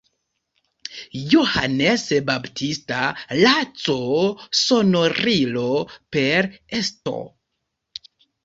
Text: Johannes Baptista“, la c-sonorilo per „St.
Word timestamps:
Johannes 1.33 2.05
Baptista“, 2.29 3.01
la 3.41 3.53
c-sonorilo 3.83 5.69
per 6.17 6.51
„St. 6.83 7.17